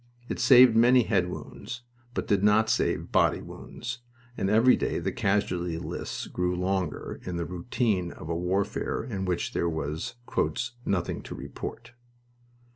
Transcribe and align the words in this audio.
It 0.29 0.39
saved 0.39 0.75
many 0.75 1.03
head 1.03 1.29
wounds, 1.29 1.83
but 2.15 2.25
did 2.27 2.43
not 2.43 2.71
save 2.71 3.11
body 3.11 3.39
wounds, 3.39 3.99
and 4.35 4.49
every 4.49 4.75
day 4.75 4.97
the 4.97 5.11
casualty 5.11 5.77
lists 5.77 6.25
grew 6.25 6.55
longer 6.55 7.19
in 7.23 7.35
the 7.37 7.45
routine 7.45 8.11
of 8.11 8.27
a 8.27 8.35
warfare 8.35 9.03
in 9.03 9.25
which 9.25 9.53
there 9.53 9.69
was 9.69 10.15
"Nothing 10.87 11.21
to 11.21 11.35
report." 11.35 11.91